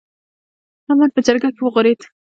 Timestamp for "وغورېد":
1.63-1.99